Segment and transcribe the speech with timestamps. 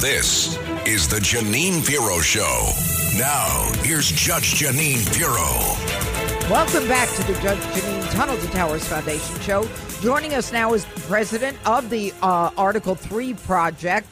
[0.00, 2.68] This is the Jeanine Pirro Show.
[3.16, 6.50] Now, here's Judge Jeanine Pirro.
[6.50, 9.66] Welcome back to the Judge Jeanine Tunnel to Towers Foundation show.
[10.02, 14.06] Joining us now is the president of the uh, Article 3 Project.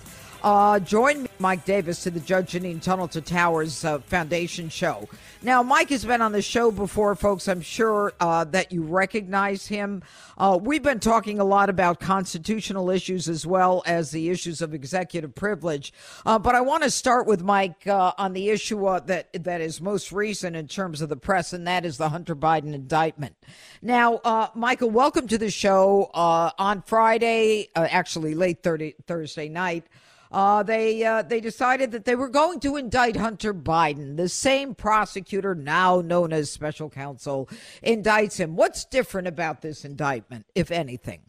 [0.45, 5.09] Uh, join me, Mike Davis, to the Judge Jeanine Tunnel to Towers uh, Foundation show.
[5.42, 7.48] Now, Mike has been on the show before, folks.
[7.48, 10.02] I'm sure uh, that you recognize him.
[10.36, 14.74] Uh, we've been talking a lot about constitutional issues as well as the issues of
[14.74, 15.95] executive privilege.
[16.27, 19.80] Uh, but I want to start with Mike uh, on the issue that that is
[19.80, 23.34] most recent in terms of the press, and that is the Hunter Biden indictment.
[23.80, 29.86] Now, uh, Michael, welcome to the show on Friday, actually late 30, Thursday night.
[30.34, 34.16] Uh, they uh, they decided that they were going to indict Hunter Biden.
[34.16, 37.48] The same prosecutor, now known as special counsel,
[37.87, 38.56] indicts him.
[38.56, 41.20] What's different about this indictment, if anything?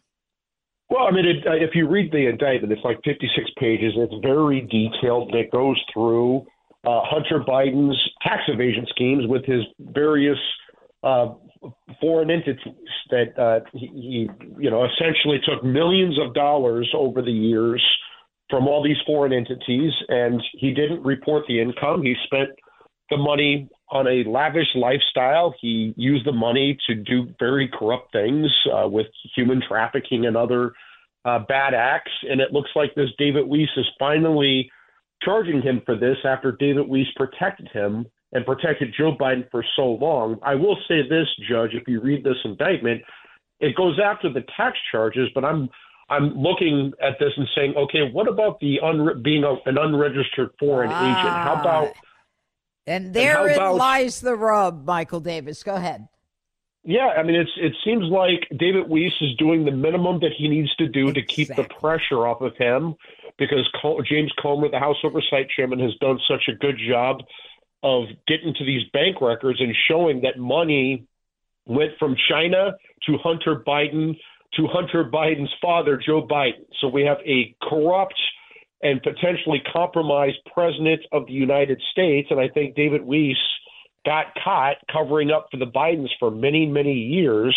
[0.90, 3.92] Well, I mean, it, uh, if you read the indictment, it's like 56 pages.
[3.96, 5.32] It's very detailed.
[5.36, 6.40] It goes through
[6.84, 10.38] uh, Hunter Biden's tax evasion schemes with his various
[11.04, 11.28] uh,
[12.00, 12.74] foreign entities
[13.10, 17.80] that uh, he, he, you know, essentially took millions of dollars over the years
[18.48, 22.02] from all these foreign entities, and he didn't report the income.
[22.02, 22.50] He spent
[23.10, 25.54] the money on a lavish lifestyle.
[25.60, 30.72] He used the money to do very corrupt things uh, with human trafficking and other
[31.24, 32.12] uh, bad acts.
[32.28, 34.70] And it looks like this David Weiss is finally
[35.22, 39.92] charging him for this after David Weiss protected him and protected Joe Biden for so
[39.92, 40.38] long.
[40.42, 43.02] I will say this, Judge, if you read this indictment,
[43.60, 45.70] it goes after the tax charges, but I'm
[46.08, 50.50] I'm looking at this and saying, okay, what about the un- being a, an unregistered
[50.58, 51.34] foreign ah, agent?
[51.34, 51.94] How about
[52.86, 55.62] and therein and about, lies the rub, Michael Davis.
[55.62, 56.06] Go ahead.
[56.84, 60.46] Yeah, I mean, it's it seems like David Weiss is doing the minimum that he
[60.46, 61.22] needs to do exactly.
[61.22, 62.94] to keep the pressure off of him,
[63.38, 63.68] because
[64.08, 67.22] James Comer, the House Oversight Chairman, has done such a good job
[67.82, 71.06] of getting to these bank records and showing that money
[71.66, 72.72] went from China
[73.06, 74.16] to Hunter Biden
[74.56, 76.64] to Hunter Biden's father, Joe Biden.
[76.80, 78.14] So we have a corrupt
[78.82, 82.28] and potentially compromised president of the United States.
[82.30, 83.36] And I think David Weiss
[84.04, 87.56] got caught covering up for the Bidens for many, many years.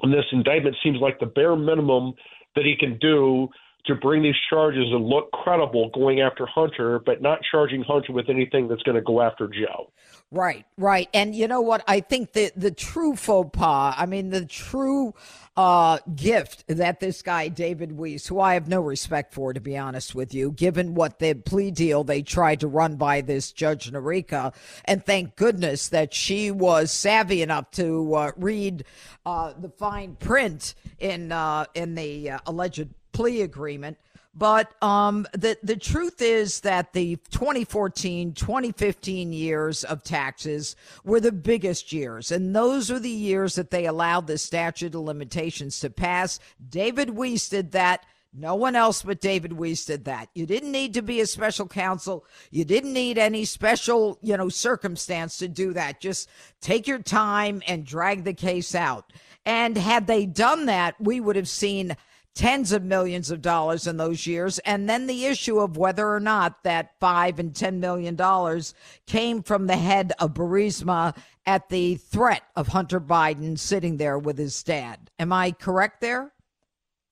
[0.00, 2.14] And this indictment seems like the bare minimum
[2.54, 3.48] that he can do
[3.86, 8.28] to bring these charges and look credible going after Hunter, but not charging Hunter with
[8.28, 9.90] anything that's going to go after Joe.
[10.30, 11.08] Right, right.
[11.12, 11.82] And you know what?
[11.86, 15.14] I think the, the true faux pas, I mean, the true
[15.56, 19.76] uh, gift that this guy, David Weiss, who I have no respect for, to be
[19.76, 23.90] honest with you, given what the plea deal they tried to run by this Judge
[23.90, 24.54] Noreika.
[24.86, 28.84] And thank goodness that she was savvy enough to uh, read
[29.26, 33.98] uh, the fine print in, uh, in the uh, alleged plea agreement.
[34.34, 40.74] But um, the the truth is that the 2014, 2015 years of taxes
[41.04, 45.02] were the biggest years, and those are the years that they allowed the statute of
[45.02, 46.38] limitations to pass.
[46.66, 48.06] David Weiss did that.
[48.34, 50.30] No one else but David Weiss did that.
[50.32, 52.24] You didn't need to be a special counsel.
[52.50, 56.00] You didn't need any special, you know, circumstance to do that.
[56.00, 56.30] Just
[56.62, 59.12] take your time and drag the case out.
[59.44, 61.94] And had they done that, we would have seen
[62.34, 64.58] tens of millions of dollars in those years.
[64.60, 68.74] And then the issue of whether or not that five and ten million dollars
[69.06, 71.16] came from the head of Burisma
[71.46, 75.10] at the threat of Hunter Biden sitting there with his dad.
[75.18, 76.32] Am I correct there?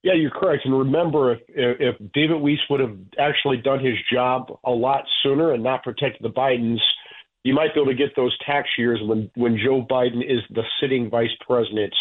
[0.02, 0.64] Yeah, you're correct.
[0.64, 5.52] And remember, if if David Weiss would have actually done his job a lot sooner
[5.52, 6.80] and not protected the Bidens,
[7.44, 10.62] you might be able to get those tax years when when Joe Biden is the
[10.80, 11.92] sitting vice president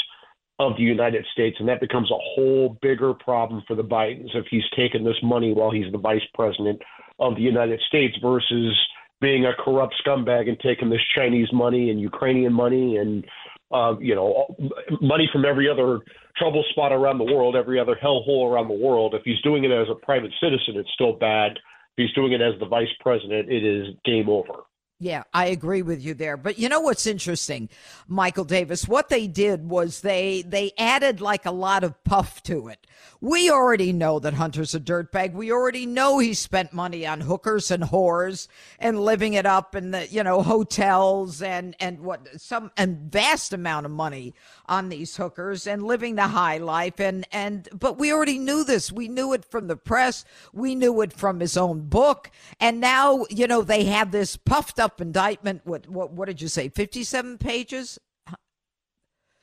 [0.59, 4.45] of the United States, and that becomes a whole bigger problem for the Bidens if
[4.51, 6.81] he's taking this money while he's the vice president
[7.19, 8.77] of the United States versus
[9.21, 13.25] being a corrupt scumbag and taking this Chinese money and Ukrainian money and
[13.71, 14.55] uh, you know
[15.01, 15.99] money from every other
[16.37, 19.13] trouble spot around the world, every other hellhole around the world.
[19.13, 21.53] If he's doing it as a private citizen, it's still bad.
[21.97, 24.63] If he's doing it as the vice president, it is game over.
[25.01, 26.35] Yeah, I agree with you there.
[26.35, 27.69] But you know what's interesting,
[28.09, 28.85] Michael Davis?
[28.85, 32.85] What they did was they they added like a lot of puff to it.
[33.21, 35.33] We already know that Hunter's a dirtbag.
[35.33, 38.47] We already know he spent money on hookers and whores
[38.79, 43.51] and living it up in the, you know, hotels and, and what some, and vast
[43.51, 44.33] amount of money
[44.67, 46.99] on these hookers and living the high life.
[47.01, 48.89] And, and, but we already knew this.
[48.89, 50.23] We knew it from the press.
[50.53, 52.31] We knew it from his own book.
[52.61, 55.61] And now, you know, they have this puffed up indictment.
[55.65, 56.69] What, what, what did you say?
[56.69, 57.99] 57 pages?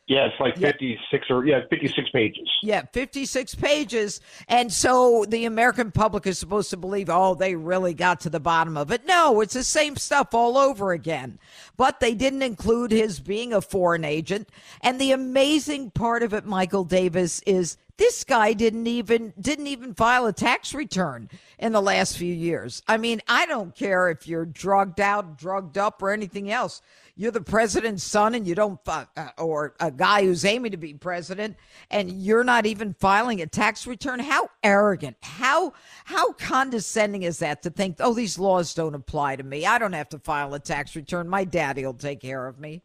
[0.08, 0.70] Yeah, it's like yeah.
[0.70, 2.48] 56 or yeah, 56 pages.
[2.62, 4.20] Yeah, 56 pages.
[4.46, 8.38] And so the American public is supposed to believe, oh, they really got to the
[8.38, 9.04] bottom of it.
[9.04, 11.40] No, it's the same stuff all over again.
[11.76, 14.48] But they didn't include his being a foreign agent.
[14.80, 19.94] And the amazing part of it, Michael Davis, is this guy didn't even didn't even
[19.94, 22.82] file a tax return in the last few years.
[22.86, 26.82] I mean, I don't care if you're drugged out, drugged up, or anything else.
[27.18, 29.06] You're the president's son, and you don't, uh,
[29.38, 31.56] or a guy who's aiming to be president,
[31.90, 34.20] and you're not even filing a tax return.
[34.20, 35.16] How arrogant!
[35.22, 35.72] How
[36.04, 39.64] how condescending is that to think, oh, these laws don't apply to me.
[39.64, 41.28] I don't have to file a tax return.
[41.28, 42.82] My daddy will take care of me.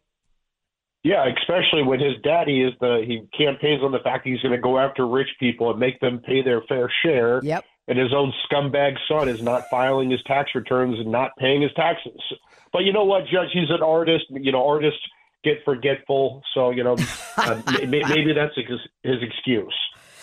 [1.04, 4.60] Yeah, especially when his daddy is the he campaigns on the fact he's going to
[4.60, 7.40] go after rich people and make them pay their fair share.
[7.42, 7.64] Yep.
[7.88, 11.72] And his own scumbag son is not filing his tax returns and not paying his
[11.74, 12.20] taxes.
[12.72, 13.48] But you know what, Judge?
[13.52, 14.26] He's an artist.
[14.30, 15.00] You know, artists
[15.42, 16.42] get forgetful.
[16.54, 16.96] So you know,
[17.36, 19.74] uh, maybe that's his excuse.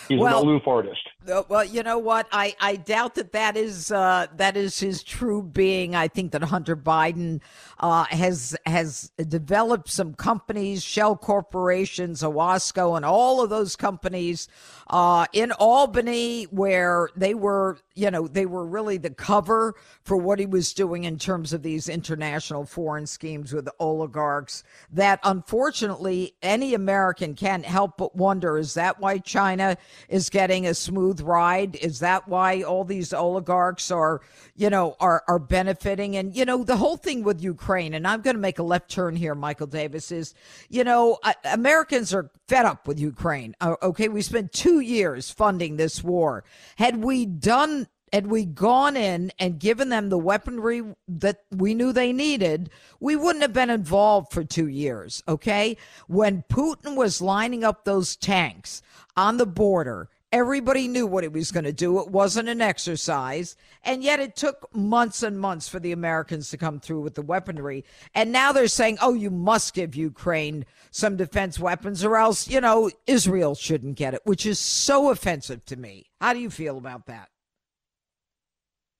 [0.09, 1.07] He's well, an aloof artist.
[1.31, 2.27] Uh, well, you know what?
[2.31, 5.93] I, I doubt that that is uh, that is his true being.
[5.93, 7.41] I think that Hunter Biden
[7.79, 14.47] uh, has has developed some companies, shell corporations, Owasco, and all of those companies
[14.89, 20.39] uh, in Albany, where they were, you know, they were really the cover for what
[20.39, 24.63] he was doing in terms of these international foreign schemes with oligarchs.
[24.91, 30.73] That unfortunately, any American can't help but wonder: is that why China is getting a
[30.73, 31.75] smooth ride?
[31.77, 34.21] Is that why all these oligarchs are,
[34.55, 36.15] you know, are are benefiting?
[36.15, 38.89] And you know, the whole thing with Ukraine, and I'm going to make a left
[38.89, 40.33] turn here, Michael Davis, is,
[40.69, 43.55] you know, uh, Americans are fed up with Ukraine.
[43.61, 46.43] Uh, okay, we spent two years funding this war.
[46.77, 51.91] Had we done had we gone in and given them the weaponry that we knew
[51.91, 52.69] they needed,
[52.99, 55.23] we wouldn't have been involved for two years.
[55.27, 55.77] Okay.
[56.07, 58.81] When Putin was lining up those tanks
[59.15, 61.99] on the border, Everybody knew what he was going to do.
[61.99, 63.55] It wasn't an exercise.
[63.83, 67.23] And yet it took months and months for the Americans to come through with the
[67.23, 67.83] weaponry.
[68.13, 72.61] And now they're saying, oh, you must give Ukraine some defense weapons or else, you
[72.61, 76.05] know, Israel shouldn't get it, which is so offensive to me.
[76.21, 77.29] How do you feel about that?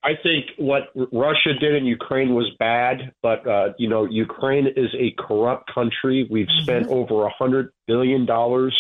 [0.04, 4.90] I think what Russia did in Ukraine was bad, but uh, you know, Ukraine is
[4.98, 6.28] a corrupt country.
[6.32, 6.64] We've mm-hmm.
[6.64, 8.76] spent over a hundred billion dollars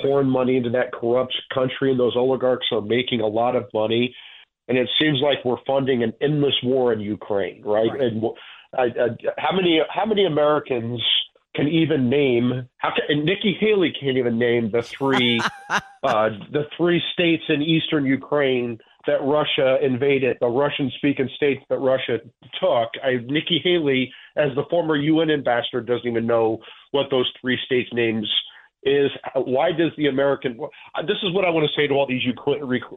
[0.00, 4.14] pouring money into that corrupt country, and those oligarchs are making a lot of money.
[4.68, 7.90] And it seems like we're funding an endless war in Ukraine, right?
[7.90, 8.00] right.
[8.00, 8.24] And
[8.78, 9.08] uh, uh,
[9.38, 11.02] how many how many Americans
[11.56, 12.68] can even name?
[12.76, 15.80] How can, and Nikki Haley can't even name the three uh,
[16.52, 22.18] the three states in eastern Ukraine that Russia invaded, the Russian speaking states that Russia
[22.60, 22.88] took.
[23.02, 26.58] I, Nikki Haley, as the former UN ambassador, doesn't even know
[26.90, 28.28] what those three states' names
[28.82, 30.58] is why does the American
[31.06, 32.22] this is what I want to say to all these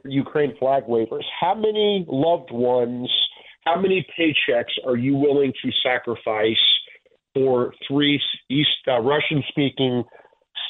[0.06, 1.26] Ukraine flag wavers.
[1.42, 3.12] How many loved ones,
[3.66, 6.64] how many paychecks are you willing to sacrifice
[7.34, 10.04] for three East uh, Russian speaking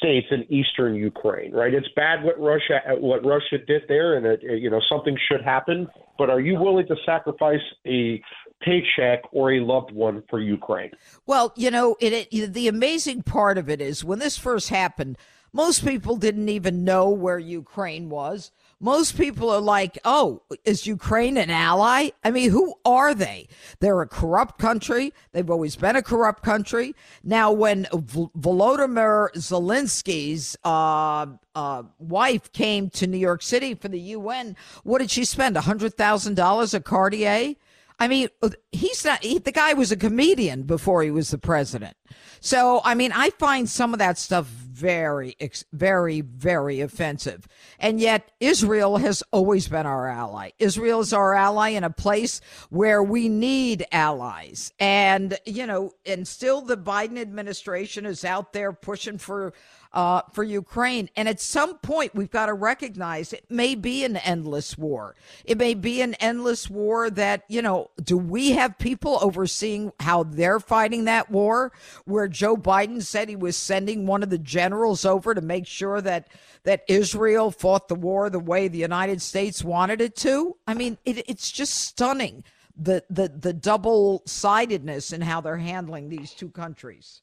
[0.04, 1.52] states in eastern Ukraine?
[1.52, 5.42] Right, it's bad what Russia what Russia did there, and it, you know something should
[5.42, 5.88] happen.
[6.18, 8.22] But are you willing to sacrifice a
[8.64, 10.90] paycheck or a loved one for Ukraine.
[11.26, 15.18] Well, you know, it, it, the amazing part of it is when this first happened,
[15.52, 18.50] most people didn't even know where Ukraine was.
[18.84, 22.10] Most people are like, oh, is Ukraine an ally?
[22.22, 23.48] I mean, who are they?
[23.80, 25.14] They're a corrupt country.
[25.32, 26.94] They've always been a corrupt country.
[27.22, 31.24] Now, when v- Volodymyr Zelensky's uh,
[31.54, 35.56] uh, wife came to New York City for the UN, what did she spend?
[35.56, 37.54] $100,000 at Cartier?
[37.98, 38.28] I mean,
[38.70, 41.96] he's not, he, the guy was a comedian before he was the president.
[42.40, 45.36] So, I mean, I find some of that stuff very,
[45.72, 47.46] very, very offensive.
[47.78, 50.50] And yet, Israel has always been our ally.
[50.58, 52.40] Israel is our ally in a place
[52.70, 54.72] where we need allies.
[54.80, 59.54] And, you know, and still the Biden administration is out there pushing for
[59.94, 61.08] uh, for Ukraine.
[61.16, 65.14] And at some point, we've got to recognize it may be an endless war.
[65.44, 70.24] It may be an endless war that, you know, do we have people overseeing how
[70.24, 71.72] they're fighting that war?
[72.04, 76.00] Where Joe Biden said he was sending one of the generals over to make sure
[76.00, 76.28] that,
[76.64, 80.56] that Israel fought the war the way the United States wanted it to?
[80.66, 82.42] I mean, it, it's just stunning
[82.76, 87.22] the, the, the double sidedness in how they're handling these two countries.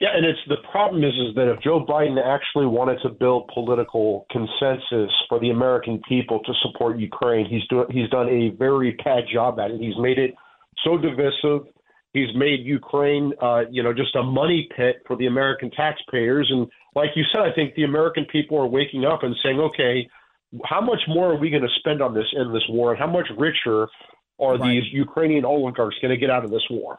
[0.00, 3.50] Yeah, and it's the problem is is that if Joe Biden actually wanted to build
[3.52, 8.96] political consensus for the American people to support Ukraine, he's doing he's done a very
[9.04, 9.80] bad job at it.
[9.80, 10.34] He's made it
[10.84, 11.66] so divisive.
[12.12, 16.48] He's made Ukraine, uh, you know, just a money pit for the American taxpayers.
[16.50, 20.08] And like you said, I think the American people are waking up and saying, okay,
[20.64, 23.26] how much more are we going to spend on this endless war, and how much
[23.36, 23.88] richer
[24.38, 24.62] are right.
[24.62, 26.98] these Ukrainian oligarchs going to get out of this war?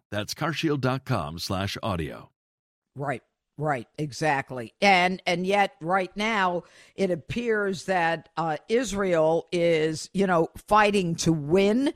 [0.11, 2.29] That's carshield.com/audio.
[2.95, 3.23] Right.
[3.57, 4.73] Right, exactly.
[4.81, 6.63] And and yet right now
[6.95, 11.93] it appears that uh, Israel is, you know, fighting to win.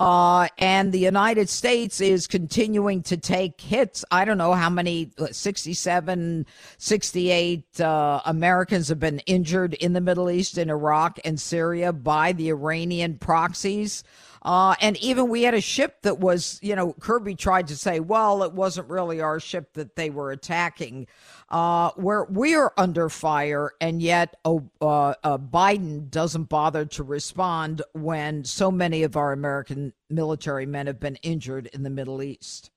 [0.00, 4.04] Uh, and the United States is continuing to take hits.
[4.10, 6.46] I don't know how many, 67,
[6.78, 12.32] 68 uh, Americans have been injured in the Middle East, in Iraq and Syria by
[12.32, 14.02] the Iranian proxies.
[14.44, 17.98] Uh, and even we had a ship that was, you know, Kirby tried to say,
[17.98, 21.06] well, it wasn't really our ship that they were attacking.
[21.48, 27.02] Uh, where we are under fire, and yet oh, uh, uh, Biden doesn't bother to
[27.02, 32.22] respond when so many of our American military men have been injured in the Middle
[32.22, 32.70] East.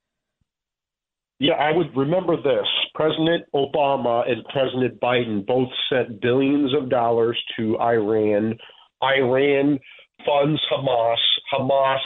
[1.40, 2.66] Yeah, I would remember this.
[2.94, 8.58] President Obama and President Biden both sent billions of dollars to Iran.
[9.02, 9.78] Iran
[10.24, 11.16] funds Hamas.
[11.52, 12.00] Hamas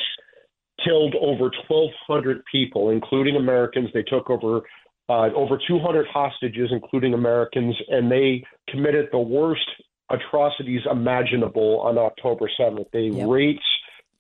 [0.85, 3.91] killed over 1,200 people, including Americans.
[3.95, 4.63] They took over
[5.09, 9.69] uh, over 200 hostages, including Americans, and they committed the worst
[10.11, 12.87] atrocities imaginable on October 7th.
[12.93, 13.29] They yep.
[13.29, 13.65] raped,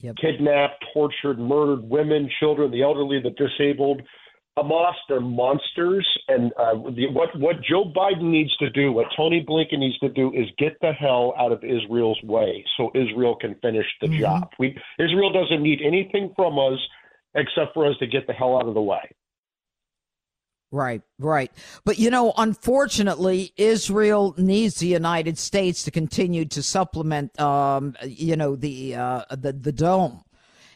[0.00, 0.16] yep.
[0.16, 4.02] kidnapped, tortured, murdered women, children, the elderly, the disabled.
[4.58, 9.42] Hamas, they're monsters, and uh, the, what what Joe Biden needs to do, what Tony
[9.48, 13.54] Blinken needs to do, is get the hell out of Israel's way, so Israel can
[13.62, 14.20] finish the mm-hmm.
[14.20, 14.50] job.
[14.58, 16.78] We Israel doesn't need anything from us
[17.34, 19.10] except for us to get the hell out of the way.
[20.70, 21.50] Right, right.
[21.84, 28.36] But you know, unfortunately, Israel needs the United States to continue to supplement, um, you
[28.36, 30.24] know, the uh, the the dome.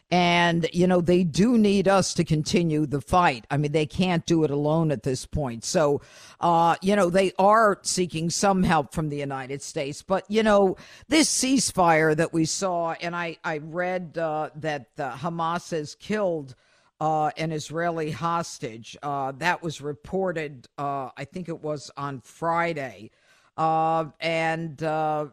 [0.09, 3.45] And, you know, they do need us to continue the fight.
[3.51, 5.65] I mean, they can't do it alone at this point.
[5.65, 6.01] So,
[6.39, 10.01] uh, you know, they are seeking some help from the United States.
[10.01, 10.77] But, you know,
[11.09, 16.55] this ceasefire that we saw, and I, I read uh, that uh, Hamas has killed
[17.01, 18.95] uh, an Israeli hostage.
[19.03, 23.11] Uh, that was reported, uh, I think it was on Friday.
[23.57, 25.25] Uh, and uh,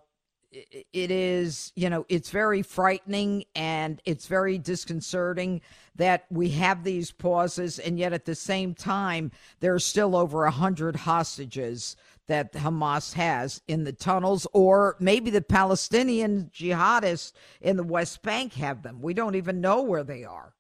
[0.54, 5.60] it is, you know, it's very frightening and it's very disconcerting
[5.96, 9.30] that we have these pauses, and yet at the same time,
[9.60, 11.96] there are still over a hundred hostages
[12.26, 18.54] that Hamas has in the tunnels, or maybe the Palestinian jihadists in the West Bank
[18.54, 19.00] have them.
[19.02, 20.54] We don't even know where they are.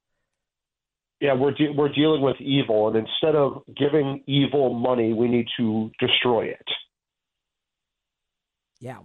[1.20, 5.46] Yeah, we're de- we're dealing with evil, and instead of giving evil money, we need
[5.58, 6.68] to destroy it.
[8.78, 8.98] Yeah.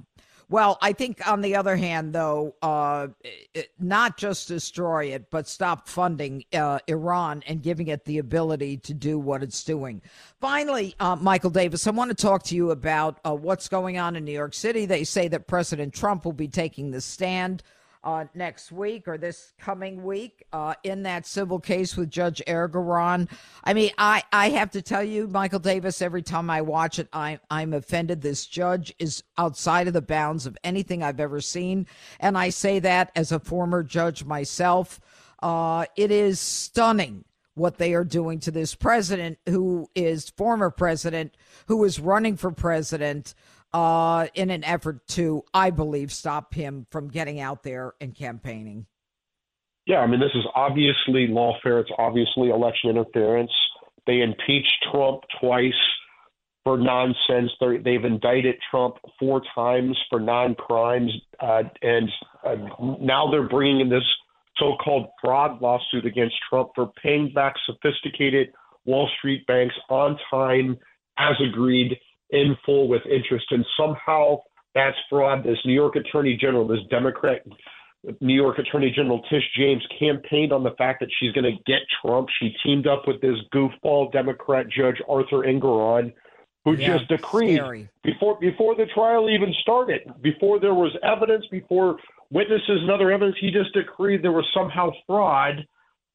[0.51, 3.09] Well, I think on the other hand, though, uh,
[3.53, 8.77] it, not just destroy it, but stop funding uh, Iran and giving it the ability
[8.77, 10.01] to do what it's doing.
[10.41, 14.15] Finally, uh, Michael Davis, I want to talk to you about uh, what's going on
[14.15, 14.87] in New York City.
[14.87, 17.61] They say that President Trump will be taking the stand
[18.03, 23.29] uh, next week or this coming week uh, in that civil case with Judge Engoron.
[23.63, 27.09] I mean, I, I have to tell you, Michael Davis, every time I watch it,
[27.11, 28.21] I, I'm offended.
[28.21, 31.87] This judge is outside of the bounds of anything I've ever seen.
[32.19, 34.99] And I say that as a former judge myself.
[35.41, 37.25] Uh, it is stunning
[37.55, 41.35] what they are doing to this president who is former president,
[41.67, 43.35] who is running for president
[43.73, 48.85] uh, in an effort to, I believe, stop him from getting out there and campaigning.
[49.85, 51.81] Yeah, I mean, this is obviously lawfare.
[51.81, 53.51] It's obviously election interference.
[54.05, 55.73] They impeached Trump twice
[56.63, 57.51] for nonsense.
[57.59, 62.09] they have indicted Trump four times for non-crimes, uh, and
[62.45, 62.55] uh,
[62.99, 64.03] now they're bringing in this
[64.57, 68.49] so-called fraud lawsuit against Trump for paying back sophisticated
[68.85, 70.77] Wall Street banks on time
[71.17, 71.97] as agreed
[72.31, 74.37] in full with interest, and somehow
[74.75, 75.43] that's fraud.
[75.43, 77.45] This New York Attorney General, this Democrat
[78.21, 81.81] New York Attorney General Tish James campaigned on the fact that she's going to get
[82.01, 82.29] Trump.
[82.39, 86.13] She teamed up with this goofball Democrat judge Arthur Engoron,
[86.63, 87.89] who yeah, just decreed scary.
[88.03, 91.97] before before the trial even started, before there was evidence, before
[92.31, 95.65] witnesses and other evidence, he just decreed there was somehow fraud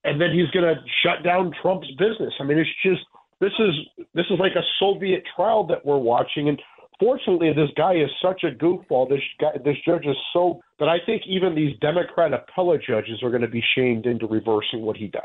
[0.05, 2.33] and then he's going to shut down Trump's business.
[2.39, 3.01] I mean, it's just
[3.41, 6.61] this is this is like a Soviet trial that we're watching, and
[6.99, 9.09] fortunately, this guy is such a goofball.
[9.09, 13.31] This guy, this judge is so that I think even these Democrat appellate judges are
[13.31, 15.23] going to be shamed into reversing what he does.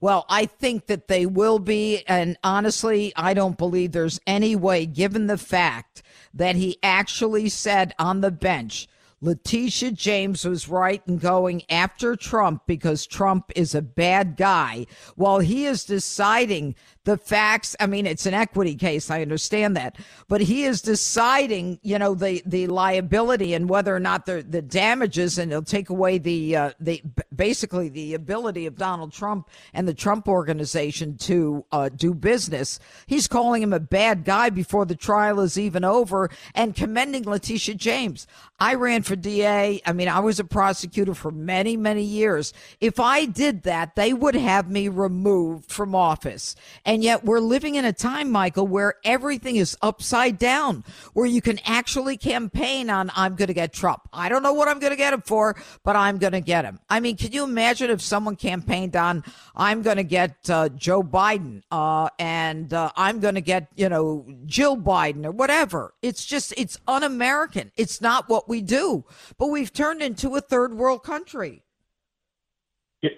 [0.00, 2.02] Well, I think that they will be.
[2.08, 6.02] And honestly, I don't believe there's any way, given the fact
[6.34, 8.88] that he actually said on the bench
[9.24, 14.84] Letitia James was right in going after Trump because Trump is a bad guy.
[15.14, 17.74] While he is deciding the facts.
[17.80, 19.10] I mean, it's an equity case.
[19.10, 19.96] I understand that,
[20.28, 24.62] but he is deciding, you know, the, the liability and whether or not the, the
[24.62, 27.02] damages and he'll take away the, uh, the,
[27.34, 32.78] basically the ability of Donald Trump and the Trump organization to, uh, do business.
[33.06, 37.74] He's calling him a bad guy before the trial is even over and commending Letitia
[37.74, 38.26] James.
[38.60, 39.82] I ran for DA.
[39.84, 42.52] I mean, I was a prosecutor for many, many years.
[42.80, 46.54] If I did that, they would have me removed from office.
[47.00, 50.82] Yet we're living in a time, Michael, where everything is upside down,
[51.12, 54.08] where you can actually campaign on, I'm going to get Trump.
[54.12, 56.64] I don't know what I'm going to get him for, but I'm going to get
[56.64, 56.80] him.
[56.90, 59.22] I mean, can you imagine if someone campaigned on,
[59.54, 63.88] I'm going to get uh, Joe Biden, uh, and uh, I'm going to get, you
[63.88, 65.94] know, Jill Biden or whatever?
[66.02, 67.70] It's just, it's un American.
[67.76, 69.04] It's not what we do.
[69.38, 71.62] But we've turned into a third world country.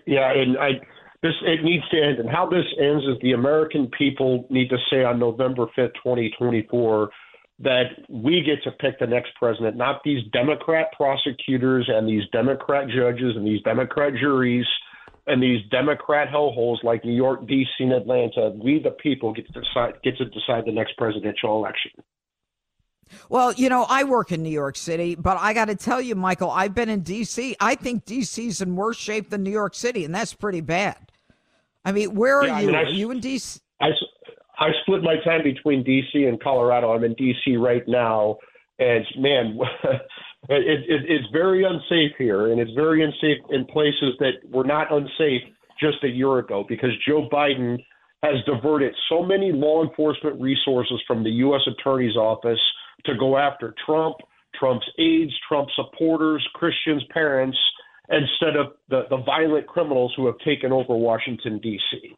[0.07, 0.81] Yeah, and I
[1.25, 2.19] this it needs to end.
[2.19, 6.31] And how this ends is the American people need to say on November fifth, twenty
[6.39, 7.09] twenty four,
[7.61, 12.89] that we get to pick the next president, not these Democrat prosecutors and these Democrat
[12.89, 14.67] judges and these Democrat juries
[15.27, 18.53] and these Democrat hellholes like New York, D.C., and Atlanta.
[18.63, 21.93] We, the people, get to decide get to decide the next presidential election.
[23.31, 26.15] Well, you know, I work in New York City, but I got to tell you,
[26.15, 27.57] Michael, I've been in D.C.
[27.61, 31.13] I think D.C.'s in worse shape than New York City, and that's pretty bad.
[31.85, 32.69] I mean, where are yeah, you?
[32.69, 33.61] I mean, I, are you in D.C.?
[33.81, 33.89] I,
[34.59, 36.25] I split my time between D.C.
[36.25, 36.93] and Colorado.
[36.93, 37.57] I'm in D.C.
[37.57, 38.39] right now,
[38.79, 39.59] and man,
[40.49, 44.93] it, it, it's very unsafe here, and it's very unsafe in places that were not
[44.93, 45.43] unsafe
[45.81, 47.79] just a year ago because Joe Biden
[48.23, 51.63] has diverted so many law enforcement resources from the U.S.
[51.67, 52.61] Attorney's Office–
[53.07, 54.17] to go after Trump,
[54.59, 57.59] Trump's aides, Trump supporters, Christians, parents,
[58.09, 62.15] instead of the, the violent criminals who have taken over Washington, D.C.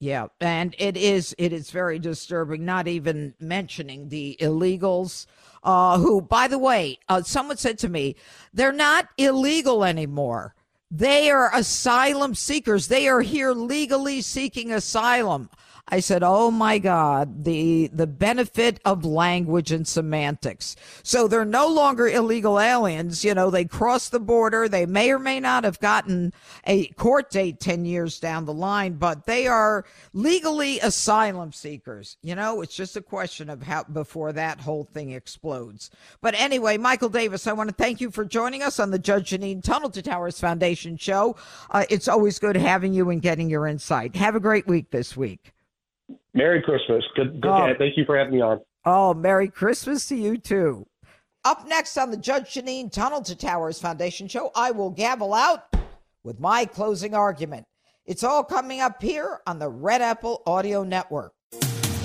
[0.00, 2.64] Yeah, and it is it is very disturbing.
[2.64, 5.26] Not even mentioning the illegals,
[5.64, 8.14] uh, who, by the way, uh, someone said to me,
[8.54, 10.54] they're not illegal anymore.
[10.90, 12.86] They are asylum seekers.
[12.86, 15.50] They are here legally seeking asylum.
[15.88, 21.66] I said, "Oh my God, the the benefit of language and semantics." So they're no
[21.68, 23.24] longer illegal aliens.
[23.24, 24.68] You know, they cross the border.
[24.68, 26.32] They may or may not have gotten
[26.64, 32.16] a court date ten years down the line, but they are legally asylum seekers.
[32.22, 35.90] You know, it's just a question of how before that whole thing explodes.
[36.20, 39.30] But anyway, Michael Davis, I want to thank you for joining us on the Judge
[39.30, 41.36] Jeanine Tunnel to Towers Foundation show.
[41.70, 44.16] Uh, it's always good having you and getting your insight.
[44.16, 45.52] Have a great week this week.
[46.34, 47.04] Merry Christmas.
[47.16, 47.74] Good, good oh.
[47.78, 48.60] Thank you for having me on.
[48.84, 50.86] Oh, Merry Christmas to you too.
[51.44, 55.74] Up next on the Judge Jeanine Tunnel to Towers Foundation show, I will gavel out
[56.24, 57.66] with my closing argument.
[58.06, 61.32] It's all coming up here on the Red Apple Audio Network.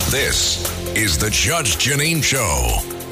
[0.09, 0.61] This
[0.95, 3.02] is the Judge Jeanine Show.